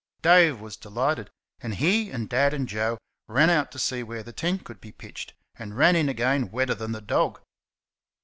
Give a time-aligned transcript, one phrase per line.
[0.23, 1.29] Dave was delighted,
[1.59, 4.91] and he and Dad and Joe ran out to see where the tent could be
[4.91, 7.39] pitched, and ran in again wetter than the dog.